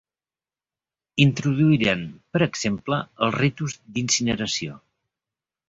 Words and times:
Introduïren, 1.25 2.01
per 2.35 2.43
exemple, 2.47 3.01
els 3.29 3.39
ritus 3.39 3.79
d'incineració. 3.93 4.83